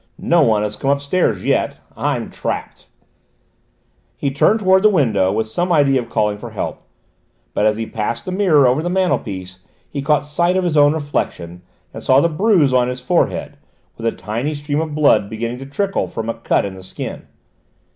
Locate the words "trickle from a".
15.67-16.33